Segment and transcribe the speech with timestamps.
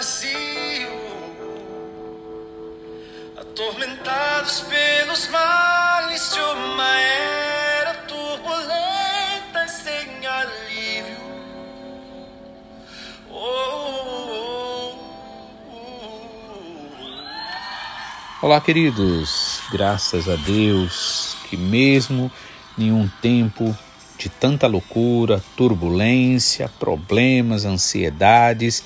[0.00, 0.88] vazio,
[3.36, 11.20] atormentados pelos males de uma era turbulenta sem alívio.
[13.28, 14.94] Oh, oh,
[15.70, 16.14] oh.
[18.40, 19.60] Olá, queridos.
[19.70, 22.32] Graças a Deus que mesmo
[22.78, 23.76] em um tempo
[24.16, 28.82] de tanta loucura, turbulência, problemas, ansiedades,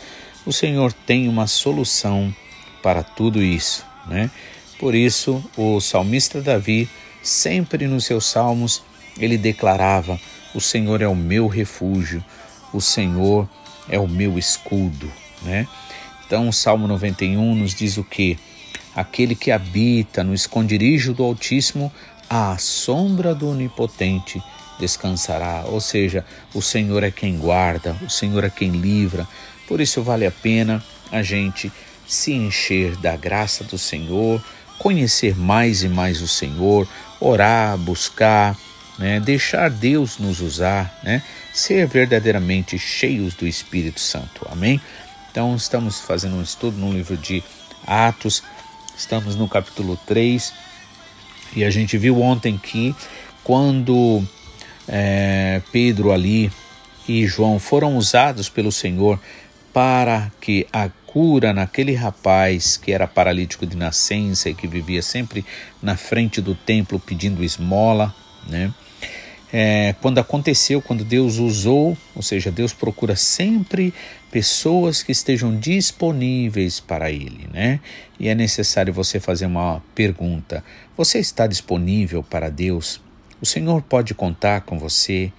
[0.47, 2.35] o Senhor tem uma solução
[2.83, 4.31] para tudo isso, né?
[4.79, 6.89] Por isso, o salmista Davi,
[7.23, 8.83] sempre nos seus salmos,
[9.19, 10.21] ele declarava:
[10.55, 12.23] "O Senhor é o meu refúgio,
[12.73, 13.49] o Senhor
[13.89, 15.11] é o meu escudo",
[15.43, 15.67] né?
[16.27, 18.39] Então, o Salmo 91 nos diz o que?
[18.95, 21.93] Aquele que habita no esconderijo do Altíssimo,
[22.29, 24.43] à sombra do Onipotente
[24.79, 25.65] descansará.
[25.67, 29.27] Ou seja, o Senhor é quem guarda, o Senhor é quem livra.
[29.67, 31.73] Por isso vale a pena a gente
[32.07, 34.43] se encher da graça do Senhor,
[34.79, 36.87] conhecer mais e mais o Senhor,
[37.21, 38.57] orar, buscar,
[38.99, 39.21] né?
[39.21, 41.23] deixar Deus nos usar, né?
[41.53, 44.47] ser verdadeiramente cheios do Espírito Santo.
[44.51, 44.81] Amém?
[45.31, 47.43] Então, estamos fazendo um estudo no livro de
[47.87, 48.43] Atos,
[48.97, 50.53] estamos no capítulo 3
[51.57, 52.95] e a gente viu ontem que
[53.43, 54.23] quando
[54.89, 56.51] é, Pedro ali
[57.07, 59.21] e João foram usados pelo Senhor
[59.75, 65.45] para que a cura naquele rapaz que era paralítico de nascença e que vivia sempre
[65.83, 68.15] na frente do templo pedindo esmola,
[68.49, 68.73] né?
[69.53, 73.95] É, quando aconteceu, quando Deus usou, ou seja, Deus procura sempre
[74.31, 77.79] pessoas que estejam disponíveis para Ele, né?
[78.19, 80.65] E é necessário você fazer uma pergunta:
[80.97, 83.01] você está disponível para Deus?
[83.41, 85.33] O Senhor pode contar com você?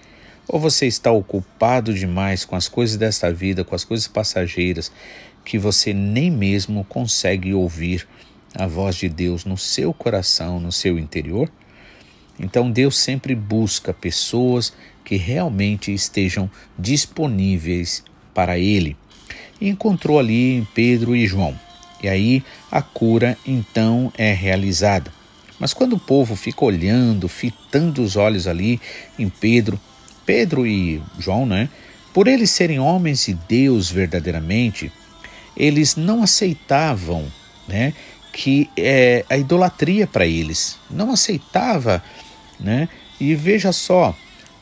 [0.48, 4.92] Ou você está ocupado demais com as coisas desta vida, com as coisas passageiras,
[5.44, 8.08] que você nem mesmo consegue ouvir
[8.56, 11.50] a voz de Deus no seu coração, no seu interior?
[12.40, 14.74] Então Deus sempre busca pessoas
[15.04, 18.98] que realmente estejam disponíveis para Ele.
[19.60, 21.58] E encontrou ali em Pedro e João.
[22.04, 25.12] E aí a cura então é realizada.
[25.60, 28.82] Mas quando o povo fica olhando, fitando os olhos ali
[29.18, 29.80] em Pedro,
[30.26, 31.70] Pedro e João, né?
[32.14, 34.92] Por eles serem homens de Deus verdadeiramente,
[35.56, 37.32] eles não aceitavam,
[37.68, 37.94] né?
[38.32, 42.04] Que é a idolatria para eles, não aceitava,
[42.60, 42.90] né?
[43.20, 44.16] E veja só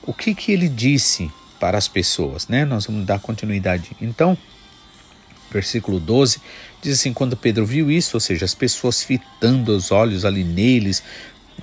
[0.05, 2.65] o que que ele disse para as pessoas, né?
[2.65, 3.91] Nós vamos dar continuidade.
[4.01, 4.37] Então,
[5.51, 6.41] versículo 12
[6.81, 11.01] diz assim: quando Pedro viu isso, ou seja, as pessoas fitando os olhos ali neles,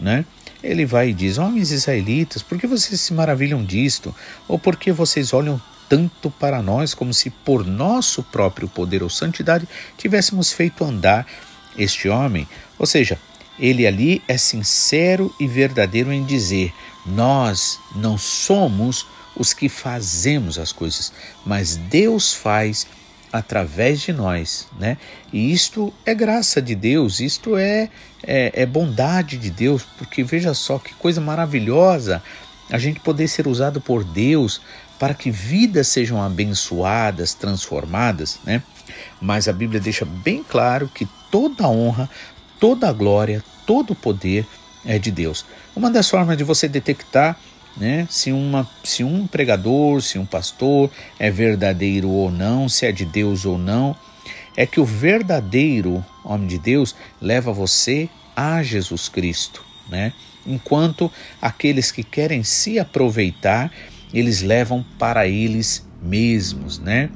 [0.00, 0.24] né?
[0.62, 4.14] Ele vai e diz: Homens israelitas, por que vocês se maravilham disto?
[4.46, 9.10] Ou por que vocês olham tanto para nós como se por nosso próprio poder ou
[9.10, 11.26] santidade tivéssemos feito andar
[11.76, 12.46] este homem?
[12.78, 13.18] Ou seja,
[13.58, 16.72] ele ali é sincero e verdadeiro em dizer:
[17.06, 19.06] Nós não somos
[19.36, 21.12] os que fazemos as coisas,
[21.44, 22.86] mas Deus faz
[23.32, 24.96] através de nós, né?
[25.32, 27.88] E isto é graça de Deus, isto é,
[28.22, 32.22] é, é, bondade de Deus, porque veja só que coisa maravilhosa
[32.70, 34.60] a gente poder ser usado por Deus
[34.98, 38.62] para que vidas sejam abençoadas, transformadas, né?
[39.20, 42.10] Mas a Bíblia deixa bem claro que toda honra,
[42.58, 44.46] toda glória, todo poder
[44.84, 45.44] é de Deus.
[45.74, 47.38] Uma das formas de você detectar
[47.80, 48.06] né?
[48.10, 53.06] Se, uma, se um pregador, se um pastor é verdadeiro ou não, se é de
[53.06, 53.96] Deus ou não,
[54.54, 60.12] é que o verdadeiro homem de Deus leva você a Jesus Cristo, né?
[60.46, 61.10] Enquanto
[61.40, 63.72] aqueles que querem se aproveitar,
[64.12, 67.08] eles levam para eles mesmos, né?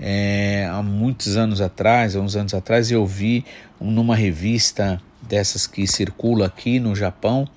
[0.00, 3.44] É, há muitos anos atrás, há uns anos atrás, eu vi
[3.80, 7.48] numa revista dessas que circula aqui no Japão,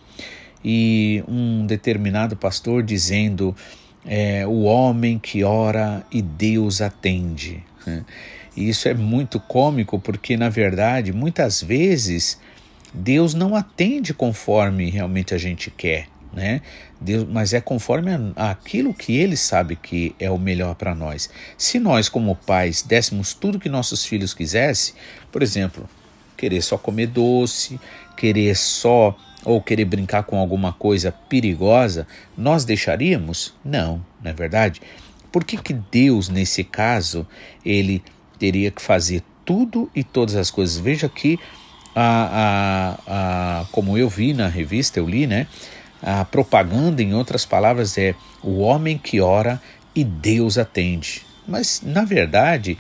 [0.63, 3.56] e um determinado pastor dizendo:
[4.06, 7.63] é, o homem que ora e Deus atende.
[8.56, 12.38] E isso é muito cômico porque, na verdade, muitas vezes
[12.94, 16.08] Deus não atende conforme realmente a gente quer.
[16.34, 16.62] Né?
[17.00, 21.30] Deus, mas é conforme a, aquilo que ele sabe que é o melhor para nós.
[21.58, 24.96] Se nós, como pais, dessemos tudo que nossos filhos quisessem,
[25.30, 25.90] por exemplo,
[26.38, 27.80] querer só comer doce,
[28.16, 32.07] querer só ou querer brincar com alguma coisa perigosa,
[32.38, 33.53] nós deixaríamos?
[33.63, 34.81] Não, não é verdade?
[35.31, 37.25] por que, que Deus, nesse caso,
[37.65, 38.03] ele
[38.38, 40.77] teria que fazer tudo e todas as coisas?
[40.77, 41.39] Veja que,
[41.95, 45.47] a, a, a, como eu vi na revista, eu li, né?
[46.01, 49.61] A propaganda, em outras palavras, é o homem que ora
[49.95, 51.23] e Deus atende.
[51.47, 52.77] Mas, na verdade,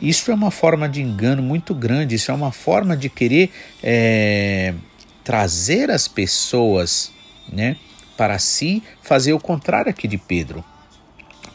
[0.00, 3.50] isso é uma forma de engano muito grande, isso é uma forma de querer
[3.82, 4.74] é,
[5.24, 7.12] trazer as pessoas
[7.50, 7.76] né,
[8.16, 10.64] para si, fazer o contrário aqui de Pedro.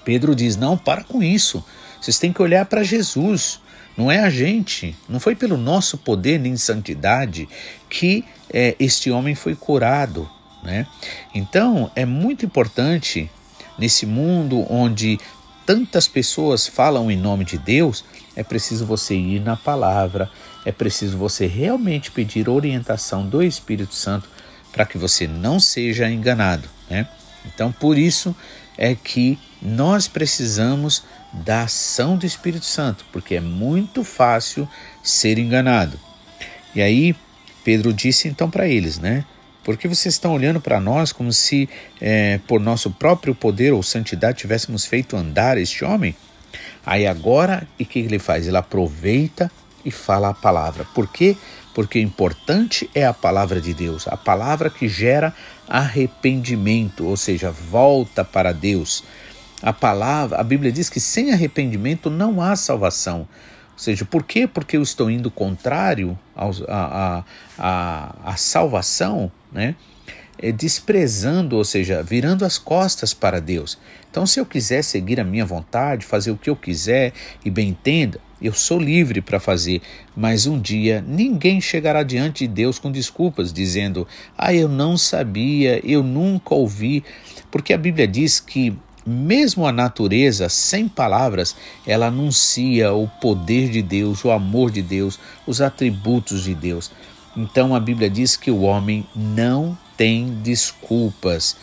[0.04, 1.64] Pedro diz: não, para com isso,
[2.02, 3.60] vocês têm que olhar para Jesus,
[3.98, 7.48] não é a gente, não foi pelo nosso poder nem santidade
[7.90, 8.24] que
[8.54, 10.30] é, este homem foi curado.
[10.64, 10.86] Né?
[11.34, 13.30] Então é muito importante
[13.78, 15.20] nesse mundo onde
[15.66, 18.06] tantas pessoas falam em nome de Deus,
[18.36, 20.30] é preciso você ir na palavra,
[20.68, 24.28] é preciso você realmente pedir orientação do Espírito Santo
[24.70, 27.08] para que você não seja enganado, né?
[27.46, 28.36] Então, por isso
[28.78, 34.68] é que nós precisamos da ação do Espírito Santo, porque é muito fácil
[35.02, 35.98] ser enganado.
[36.76, 37.16] E aí
[37.64, 39.24] Pedro disse então para eles, né?
[39.64, 41.70] Porque vocês estão olhando para nós como se,
[42.02, 46.14] é, por nosso próprio poder ou santidade, tivéssemos feito andar este homem?
[46.86, 48.50] Aí agora, e o que ele faz?
[48.50, 49.50] Ele aproveita
[49.84, 50.86] e fala a palavra.
[50.94, 51.36] Por quê?
[51.74, 55.34] Porque o importante é a palavra de Deus, a palavra que gera
[55.68, 59.04] arrependimento, ou seja, volta para Deus.
[59.62, 63.28] A palavra, a Bíblia diz que sem arrependimento não há salvação.
[63.74, 64.48] Ou seja, por quê?
[64.48, 67.24] Porque eu estou indo contrário à
[68.36, 69.76] salvação, né?
[70.40, 73.78] É desprezando, ou seja, virando as costas para Deus.
[74.10, 77.14] Então, se eu quiser seguir a minha vontade, fazer o que eu quiser
[77.44, 79.82] e bem entenda, eu sou livre para fazer,
[80.16, 84.08] mas um dia ninguém chegará diante de Deus com desculpas, dizendo:
[84.38, 87.04] Ah, eu não sabia, eu nunca ouvi.
[87.50, 91.56] Porque a Bíblia diz que mesmo a natureza, sem palavras,
[91.86, 95.18] ela anuncia o poder de Deus, o amor de Deus,
[95.48, 96.92] os atributos de Deus.
[97.36, 101.56] Então a Bíblia diz que o homem não tem desculpas.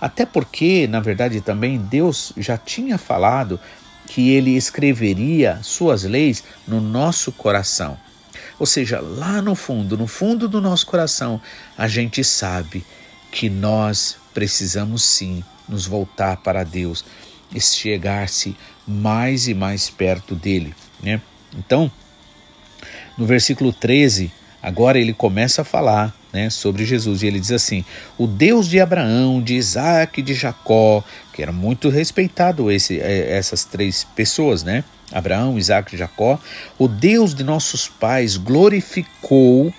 [0.00, 3.60] Até porque, na verdade, também Deus já tinha falado
[4.10, 7.96] que ele escreveria suas leis no nosso coração.
[8.58, 11.40] Ou seja, lá no fundo, no fundo do nosso coração,
[11.78, 12.84] a gente sabe
[13.30, 17.04] que nós precisamos sim nos voltar para Deus,
[17.56, 20.74] chegar-se mais e mais perto dele.
[21.00, 21.22] Né?
[21.56, 21.88] Então,
[23.16, 27.84] no versículo 13, agora ele começa a falar né, sobre Jesus e ele diz assim:
[28.16, 33.64] O Deus de Abraão, de Isaac de Jacó, que era muito respeitado esse, é, essas
[33.64, 34.84] três pessoas, né?
[35.12, 36.38] Abraão, Isaac e Jacó,
[36.78, 39.72] o Deus de nossos pais glorificou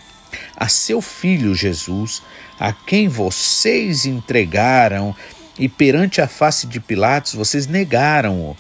[0.56, 2.22] a seu filho Jesus,
[2.60, 5.16] a quem vocês entregaram
[5.58, 8.58] e perante a face de Pilatos vocês negaram-o,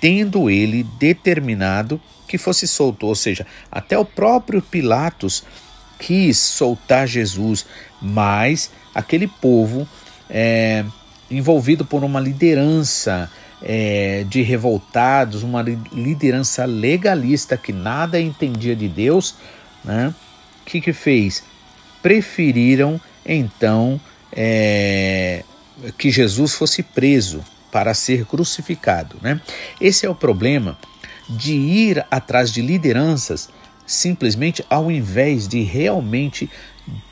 [0.00, 3.06] tendo ele determinado que fosse solto.
[3.06, 5.44] Ou seja, até o próprio Pilatos
[5.98, 7.66] quis soltar Jesus,
[8.00, 9.88] mas aquele povo
[10.28, 10.84] é,
[11.30, 13.30] envolvido por uma liderança
[13.62, 19.36] é, de revoltados, uma liderança legalista que nada entendia de Deus,
[19.84, 20.14] né?
[20.62, 21.42] O que, que fez?
[22.02, 24.00] Preferiram então
[24.32, 25.44] é,
[25.98, 29.16] que Jesus fosse preso para ser crucificado.
[29.20, 29.40] Né?
[29.80, 30.78] Esse é o problema
[31.28, 33.48] de ir atrás de lideranças
[33.86, 36.50] simplesmente ao invés de realmente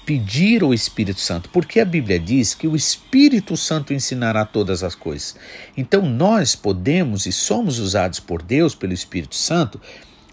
[0.05, 4.95] pedir o Espírito Santo, porque a Bíblia diz que o Espírito Santo ensinará todas as
[4.95, 5.37] coisas.
[5.77, 9.81] Então nós podemos e somos usados por Deus pelo Espírito Santo.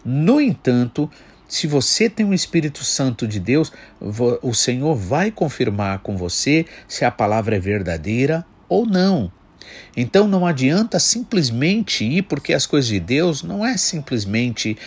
[0.04, 1.10] No entanto,
[1.48, 3.72] se você tem o Espírito Santo de Deus,
[4.42, 9.32] o Senhor vai confirmar com você se a palavra é verdadeira ou não.
[9.96, 14.78] Então não adianta simplesmente ir, porque as coisas de Deus não é simplesmente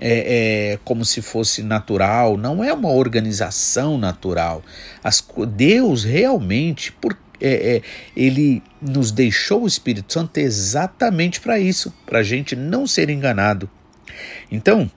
[0.00, 4.62] é, é, como se fosse natural, não é uma organização natural.
[5.04, 7.82] As, Deus realmente, por, é, é,
[8.16, 13.68] ele nos deixou o Espírito Santo exatamente para isso, para a gente não ser enganado.
[14.50, 14.90] Então,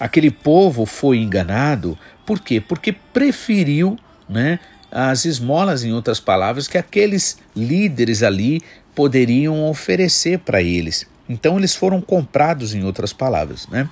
[0.00, 2.58] Aquele povo foi enganado, por quê?
[2.58, 4.58] Porque preferiu né,
[4.90, 8.62] as esmolas, em outras palavras, que aqueles líderes ali
[8.94, 11.06] poderiam oferecer para eles.
[11.30, 13.68] Então eles foram comprados, em outras palavras.
[13.68, 13.88] Né?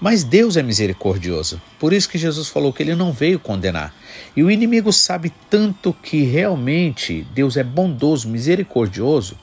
[0.00, 3.92] Mas Deus é misericordioso, por isso que Jesus falou que ele não veio condenar.
[4.36, 9.36] E o inimigo sabe tanto que realmente Deus é bondoso, misericordioso,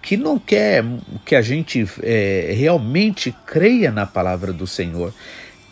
[0.00, 0.84] que não quer
[1.24, 5.12] que a gente é, realmente creia na palavra do Senhor,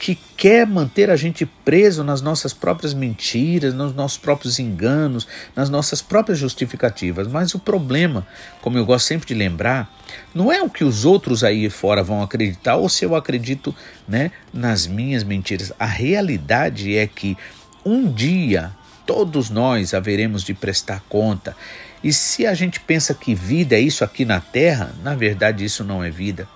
[0.01, 5.69] que quer manter a gente preso nas nossas próprias mentiras, nos nossos próprios enganos, nas
[5.69, 7.29] nossas próprias justificativas.
[7.29, 8.27] Mas o problema,
[8.63, 9.95] como eu gosto sempre de lembrar,
[10.35, 13.77] não é o que os outros aí fora vão acreditar ou se eu acredito
[14.09, 15.71] né, nas minhas mentiras.
[15.79, 17.37] A realidade é que
[17.85, 18.73] um dia
[19.05, 21.55] todos nós haveremos de prestar conta.
[22.03, 25.85] E se a gente pensa que vida é isso aqui na terra, na verdade isso
[25.85, 26.49] não é vida.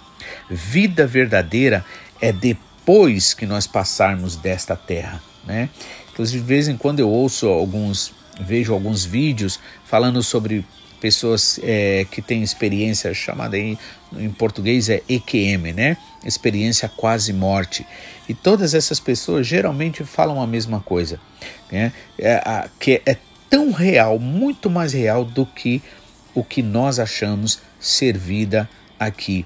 [0.48, 1.84] Vida verdadeira
[2.22, 2.73] é depois
[3.34, 5.68] que nós passarmos desta terra, né?
[6.12, 10.64] Inclusive, de vez em quando eu ouço alguns, vejo alguns vídeos falando sobre
[11.00, 13.78] pessoas é, que têm experiência chamada em,
[14.16, 15.96] em português é EQM, né?
[16.24, 17.86] Experiência quase morte.
[18.28, 21.20] E todas essas pessoas geralmente falam a mesma coisa,
[21.70, 21.92] né?
[22.18, 23.16] É, a, que é
[23.50, 25.82] tão real, muito mais real do que
[26.34, 29.44] o que nós achamos ser vida aqui.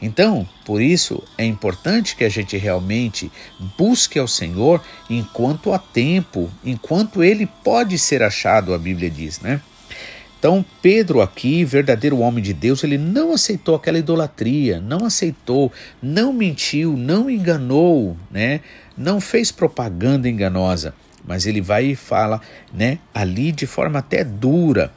[0.00, 3.30] Então, por isso é importante que a gente realmente
[3.76, 9.60] busque ao Senhor enquanto há tempo, enquanto ele pode ser achado, a Bíblia diz, né?
[10.42, 15.70] Então, Pedro aqui, verdadeiro homem de Deus, ele não aceitou aquela idolatria, não aceitou,
[16.02, 18.60] não mentiu, não enganou, né?
[18.98, 22.40] Não fez propaganda enganosa, mas ele vai e fala,
[22.74, 24.92] né, ali de forma até dura.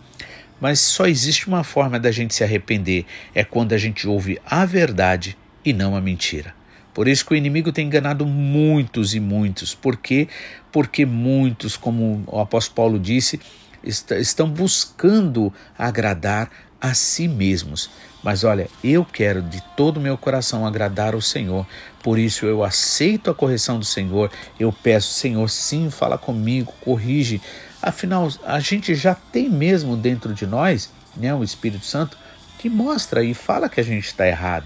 [0.66, 3.06] Mas só existe uma forma da gente se arrepender,
[3.36, 6.56] é quando a gente ouve a verdade e não a mentira.
[6.92, 9.76] Por isso que o inimigo tem enganado muitos e muitos.
[9.76, 10.28] Por quê?
[10.72, 13.40] Porque muitos, como o apóstolo Paulo disse,
[13.84, 16.50] estão buscando agradar
[16.82, 17.92] a si mesmos.
[18.26, 21.66] Mas olha, eu quero de todo o meu coração agradar o Senhor.
[22.04, 24.32] Por isso eu aceito a correção do Senhor.
[24.60, 27.40] Eu peço, Senhor, sim, fala comigo, corrige.
[27.80, 32.18] Afinal, a gente já tem mesmo dentro de nós, né, o Espírito Santo,
[32.58, 34.66] que mostra e fala que a gente está errado.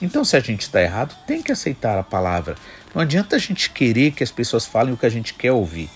[0.00, 2.54] Então, se a gente está errado, tem que aceitar a palavra.
[2.94, 5.90] Não adianta a gente querer que as pessoas falem o que a gente quer ouvir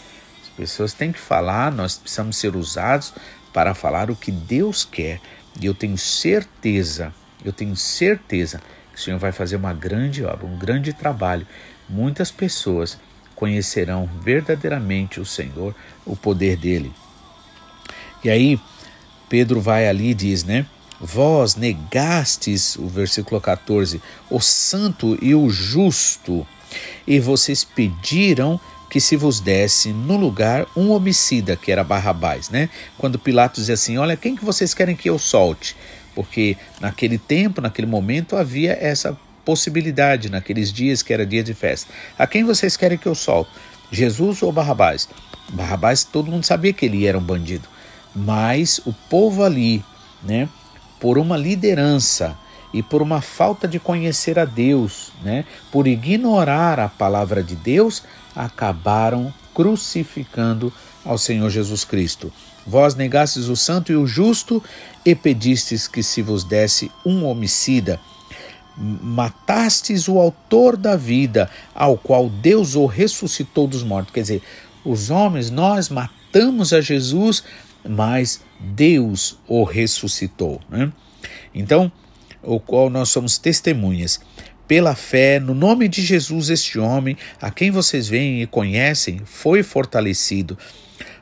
[0.57, 3.13] pessoas têm que falar, nós precisamos ser usados
[3.53, 5.21] para falar o que Deus quer.
[5.61, 7.13] E eu tenho certeza,
[7.45, 8.61] eu tenho certeza
[8.93, 11.47] que o Senhor vai fazer uma grande obra, um grande trabalho.
[11.89, 12.99] Muitas pessoas
[13.35, 16.93] conhecerão verdadeiramente o Senhor, o poder dele.
[18.25, 18.59] E aí,
[19.29, 20.67] Pedro vai ali e diz, né?
[20.99, 26.47] Vós negastes, o versículo 14, o santo e o justo,
[27.07, 28.59] e vocês pediram
[28.89, 32.69] que se vos desse no lugar um homicida, que era Barrabás, né?
[32.97, 35.77] Quando Pilatos dizia assim: Olha, quem que vocês querem que eu solte?
[36.15, 41.93] Porque naquele tempo, naquele momento, havia essa possibilidade, naqueles dias que era dia de festa.
[42.19, 43.51] A quem vocês querem que eu solte?
[43.93, 45.09] Jesus ou Barrabás?
[45.53, 47.69] Barrabás, todo mundo sabia que ele era um bandido,
[48.15, 49.85] mas o povo ali,
[50.23, 50.49] né,
[50.99, 52.37] por uma liderança
[52.75, 58.03] e por uma falta de conhecer a Deus, né, por ignorar a palavra de Deus,
[58.37, 60.71] acabaram crucificando
[61.03, 62.31] ao Senhor Jesus Cristo.
[62.67, 64.63] Vós negastes o santo e o justo
[65.05, 67.99] e pedistes que se vos desse um homicida.
[68.77, 74.13] Matastes o autor da vida, ao qual Deus o ressuscitou dos mortos.
[74.13, 74.43] Quer dizer,
[74.85, 77.43] os homens, nós matamos a Jesus,
[77.89, 80.61] mas Deus o ressuscitou.
[80.69, 80.93] Né?
[81.55, 81.91] Então,
[82.43, 84.21] o qual nós somos testemunhas
[84.67, 89.63] pela fé no nome de Jesus, este homem, a quem vocês veem e conhecem, foi
[89.63, 90.59] fortalecido.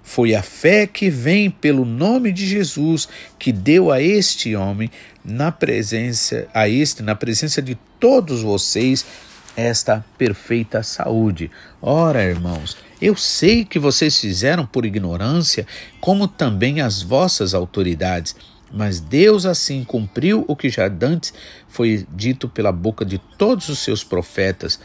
[0.02, 3.08] Foi a fé que vem pelo nome de Jesus
[3.38, 4.90] que deu a este homem
[5.24, 9.06] na presença a este na presença de todos vocês
[9.56, 11.50] esta perfeita saúde.
[11.80, 15.66] Ora, irmãos, eu sei que vocês fizeram por ignorância,
[16.00, 18.34] como também as vossas autoridades
[18.73, 21.33] mas Deus assim cumpriu o que já antes
[21.68, 24.80] foi dito pela boca de todos os seus profetas,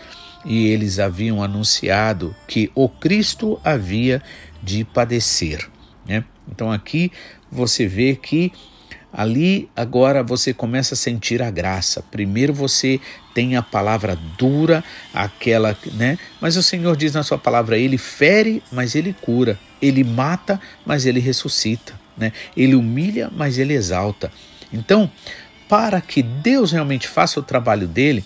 [0.45, 4.21] e eles haviam anunciado que o Cristo havia
[4.63, 5.69] de padecer.
[6.07, 6.23] Né?
[6.49, 7.11] Então aqui
[7.51, 8.51] você vê que
[9.11, 12.01] ali agora você começa a sentir a graça.
[12.09, 13.01] Primeiro você
[13.33, 14.83] tem a palavra dura,
[15.13, 16.17] aquela, né?
[16.39, 19.59] Mas o Senhor diz na sua palavra, ele fere, mas ele cura.
[19.81, 22.31] Ele mata, mas ele ressuscita né?
[22.55, 24.31] Ele humilha, mas ele exalta.
[24.71, 25.09] Então,
[25.67, 28.23] para que Deus realmente faça o trabalho dele,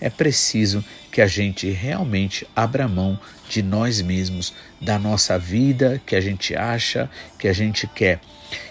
[0.00, 6.16] é preciso que a gente realmente abra mão de nós mesmos, da nossa vida que
[6.16, 8.20] a gente acha, que a gente quer.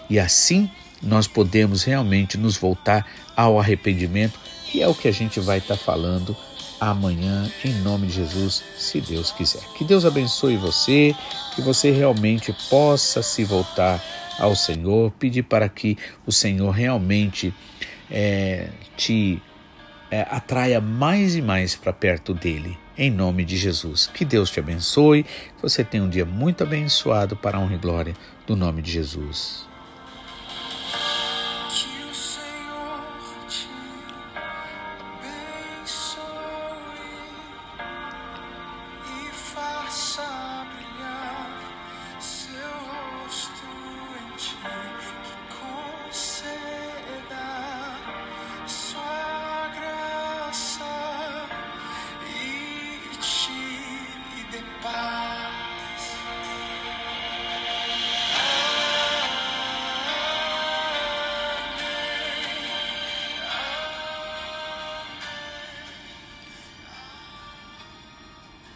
[0.09, 0.69] E assim
[1.01, 5.77] nós podemos realmente nos voltar ao arrependimento, que é o que a gente vai estar
[5.77, 6.35] tá falando
[6.79, 9.61] amanhã, em nome de Jesus, se Deus quiser.
[9.77, 11.15] Que Deus abençoe você,
[11.55, 14.03] que você realmente possa se voltar
[14.39, 17.53] ao Senhor, pedir para que o Senhor realmente
[18.09, 19.41] é, te
[20.11, 22.77] é, atraia mais e mais para perto dele.
[22.97, 24.07] em nome de Jesus.
[24.07, 27.77] Que Deus te abençoe, que você tenha um dia muito abençoado para a honra e
[27.77, 28.13] glória
[28.47, 29.74] do nome de Jesus.